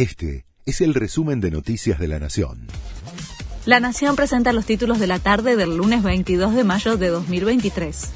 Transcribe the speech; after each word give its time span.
Este 0.00 0.46
es 0.64 0.80
el 0.80 0.94
resumen 0.94 1.42
de 1.42 1.50
Noticias 1.50 1.98
de 1.98 2.08
la 2.08 2.18
Nación. 2.18 2.68
La 3.66 3.80
Nación 3.80 4.16
presenta 4.16 4.54
los 4.54 4.64
títulos 4.64 4.98
de 4.98 5.06
la 5.06 5.18
tarde 5.18 5.56
del 5.56 5.76
lunes 5.76 6.02
22 6.02 6.54
de 6.54 6.64
mayo 6.64 6.96
de 6.96 7.08
2023. 7.08 8.08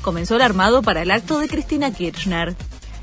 Comenzó 0.00 0.36
el 0.36 0.40
armado 0.40 0.80
para 0.80 1.02
el 1.02 1.10
acto 1.10 1.40
de 1.40 1.48
Cristina 1.48 1.92
Kirchner 1.92 2.56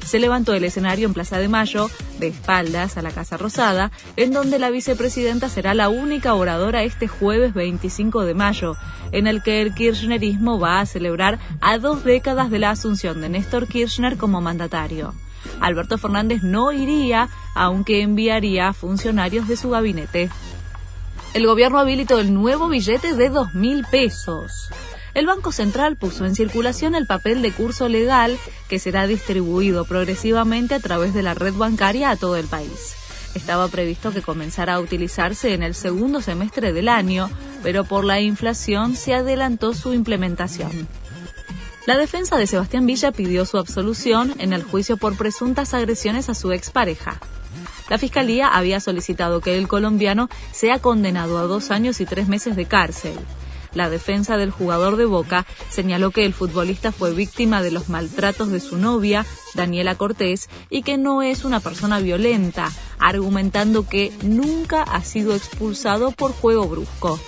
se 0.06 0.20
levantó 0.20 0.54
el 0.54 0.64
escenario 0.64 1.08
en 1.08 1.14
Plaza 1.14 1.38
de 1.38 1.48
Mayo, 1.48 1.90
de 2.20 2.28
espaldas 2.28 2.98
a 2.98 3.02
la 3.02 3.12
Casa 3.12 3.38
Rosada, 3.38 3.92
en 4.16 4.32
donde 4.32 4.60
la 4.60 4.70
vicepresidenta 4.70 5.50
será 5.50 5.74
la 5.74 5.90
única 5.90 6.34
oradora 6.34 6.84
este 6.84 7.08
jueves 7.08 7.54
25 7.54 8.24
de 8.24 8.34
mayo, 8.34 8.76
en 9.12 9.28
el 9.28 9.44
que 9.44 9.62
el 9.62 9.74
kirchnerismo 9.74 10.60
va 10.60 10.80
a 10.80 10.86
celebrar 10.86 11.40
a 11.62 11.78
dos 11.78 12.04
décadas 12.04 12.50
de 12.50 12.60
la 12.60 12.72
asunción 12.72 13.22
de 13.22 13.30
Néstor 13.30 13.68
Kirchner 13.68 14.18
como 14.18 14.42
mandatario. 14.42 15.14
Alberto 15.60 15.98
Fernández 15.98 16.44
no 16.44 16.72
iría, 16.72 17.30
aunque 17.56 18.02
enviaría 18.02 18.74
funcionarios 18.74 19.48
de 19.48 19.58
su 19.58 19.70
gabinete. 19.70 20.30
El 21.34 21.48
gobierno 21.48 21.80
habilitó 21.80 22.20
el 22.20 22.34
nuevo 22.34 22.68
billete 22.68 23.14
de 23.14 23.30
dos 23.30 23.54
mil 23.54 23.86
pesos 23.86 24.72
el 25.14 25.26
Banco 25.26 25.52
Central 25.52 25.98
puso 25.98 26.26
en 26.26 26.36
circulación 26.36 26.96
el 26.96 27.06
papel 27.06 27.42
de 27.42 27.52
curso 27.52 27.90
legal 27.90 28.38
que 28.70 28.80
será 28.80 29.08
distribuido 29.08 29.84
progresivamente 29.84 30.74
a 30.74 30.80
través 30.80 31.14
de 31.14 31.22
la 31.22 31.34
red 31.34 31.54
bancaria 31.54 32.12
a 32.12 32.16
todo 32.16 32.38
el 32.38 32.48
país. 32.48 32.96
Estaba 33.36 33.68
previsto 33.68 34.12
que 34.12 34.22
comenzara 34.22 34.76
a 34.76 34.80
utilizarse 34.80 35.54
en 35.54 35.64
el 35.64 35.76
segundo 35.76 36.22
semestre 36.22 36.72
del 36.72 36.88
año, 36.88 37.30
pero 37.62 37.84
por 37.84 38.06
la 38.06 38.22
inflación 38.22 38.96
se 38.96 39.14
adelantó 39.14 39.74
su 39.74 39.94
implementación. 39.94 40.88
La 41.86 41.98
defensa 41.98 42.38
de 42.38 42.48
Sebastián 42.48 42.86
Villa 42.86 43.12
pidió 43.12 43.46
su 43.46 43.58
absolución 43.58 44.34
en 44.38 44.54
el 44.54 44.64
juicio 44.64 44.96
por 44.96 45.18
presuntas 45.18 45.74
agresiones 45.74 46.30
a 46.30 46.36
su 46.36 46.54
expareja. 46.54 47.20
La 47.92 47.98
Fiscalía 47.98 48.48
había 48.48 48.80
solicitado 48.80 49.42
que 49.42 49.58
el 49.58 49.68
colombiano 49.68 50.30
sea 50.54 50.80
condenado 50.80 51.38
a 51.38 51.42
dos 51.42 51.72
años 51.72 52.00
y 52.00 52.06
tres 52.06 52.30
meses 52.30 52.56
de 52.56 52.64
cárcel. 52.64 53.16
La 53.74 53.90
defensa 53.90 54.38
del 54.38 54.50
jugador 54.50 54.96
de 54.96 55.04
Boca 55.04 55.46
señaló 55.70 56.12
que 56.12 56.26
el 56.26 56.34
futbolista 56.34 56.94
fue 56.94 57.14
víctima 57.14 57.62
de 57.62 57.70
los 57.70 57.90
maltratos 57.90 58.50
de 58.50 58.62
su 58.62 58.78
novia, 58.78 59.26
Daniela 59.56 59.96
Cortés, 59.96 60.48
y 60.70 60.84
que 60.84 60.98
no 60.98 61.22
es 61.22 61.44
una 61.44 61.60
persona 61.60 62.00
violenta, 62.00 62.72
argumentando 62.98 63.86
que 63.86 64.14
nunca 64.24 64.84
ha 64.84 65.04
sido 65.04 65.36
expulsado 65.36 66.12
por 66.12 66.32
juego 66.32 66.70
brusco. 66.70 67.20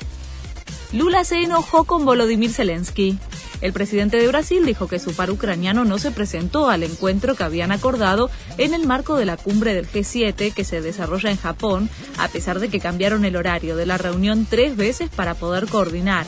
Lula 0.94 1.26
se 1.26 1.42
enojó 1.44 1.84
con 1.84 2.06
Volodymyr 2.06 2.54
Zelensky. 2.54 3.20
El 3.64 3.72
presidente 3.72 4.18
de 4.18 4.28
Brasil 4.28 4.66
dijo 4.66 4.90
que 4.90 5.00
su 5.00 5.16
par 5.16 5.32
ucraniano 5.32 5.86
no 5.86 5.98
se 5.98 6.12
presentó 6.12 6.70
al 6.70 6.84
encuentro 6.84 7.34
que 7.34 7.46
habían 7.46 7.72
acordado 7.72 8.30
en 8.58 8.74
el 8.74 8.86
marco 8.86 9.16
de 9.16 9.24
la 9.24 9.38
cumbre 9.38 9.74
del 9.74 9.90
G7 9.90 10.54
que 10.54 10.66
se 10.66 10.82
desarrolla 10.82 11.32
en 11.32 11.38
Japón, 11.38 11.90
a 12.18 12.28
pesar 12.28 12.60
de 12.60 12.68
que 12.68 12.82
cambiaron 12.82 13.24
el 13.24 13.38
horario 13.38 13.78
de 13.78 13.86
la 13.86 13.98
reunión 13.98 14.46
tres 14.50 14.76
veces 14.76 15.10
para 15.10 15.34
poder 15.34 15.68
coordinar. 15.68 16.26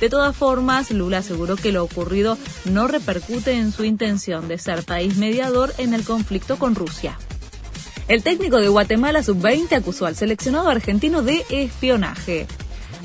De 0.00 0.08
todas 0.08 0.34
formas, 0.34 0.90
Lula 0.90 1.18
aseguró 1.18 1.56
que 1.56 1.72
lo 1.72 1.84
ocurrido 1.84 2.38
no 2.64 2.88
repercute 2.88 3.52
en 3.52 3.70
su 3.70 3.84
intención 3.84 4.48
de 4.48 4.56
ser 4.56 4.82
país 4.82 5.18
mediador 5.18 5.74
en 5.76 5.92
el 5.92 6.04
conflicto 6.04 6.58
con 6.58 6.74
Rusia. 6.74 7.18
El 8.08 8.22
técnico 8.22 8.56
de 8.56 8.68
Guatemala 8.68 9.22
Sub-20 9.22 9.72
acusó 9.72 10.06
al 10.06 10.16
seleccionado 10.16 10.70
argentino 10.70 11.20
de 11.20 11.44
espionaje 11.50 12.46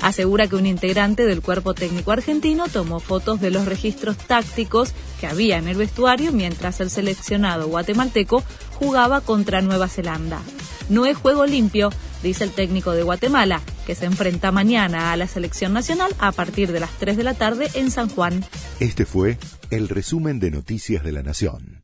asegura 0.00 0.46
que 0.46 0.56
un 0.56 0.66
integrante 0.66 1.26
del 1.26 1.42
cuerpo 1.42 1.74
técnico 1.74 2.12
argentino 2.12 2.68
tomó 2.68 3.00
fotos 3.00 3.40
de 3.40 3.50
los 3.50 3.66
registros 3.66 4.16
tácticos 4.16 4.92
que 5.20 5.26
había 5.26 5.58
en 5.58 5.68
el 5.68 5.76
vestuario 5.76 6.32
mientras 6.32 6.80
el 6.80 6.90
seleccionado 6.90 7.68
guatemalteco 7.68 8.42
jugaba 8.78 9.20
contra 9.20 9.60
Nueva 9.60 9.88
Zelanda. 9.88 10.40
No 10.88 11.06
es 11.06 11.16
juego 11.16 11.46
limpio, 11.46 11.90
dice 12.22 12.44
el 12.44 12.50
técnico 12.50 12.92
de 12.92 13.02
Guatemala, 13.02 13.62
que 13.86 13.94
se 13.94 14.06
enfrenta 14.06 14.52
mañana 14.52 15.12
a 15.12 15.16
la 15.16 15.26
selección 15.26 15.72
nacional 15.72 16.14
a 16.18 16.32
partir 16.32 16.72
de 16.72 16.80
las 16.80 16.90
3 16.98 17.16
de 17.16 17.24
la 17.24 17.34
tarde 17.34 17.70
en 17.74 17.90
San 17.90 18.08
Juan. 18.08 18.44
Este 18.80 19.06
fue 19.06 19.38
el 19.70 19.88
resumen 19.88 20.40
de 20.40 20.50
Noticias 20.50 21.02
de 21.02 21.12
la 21.12 21.22
Nación. 21.22 21.83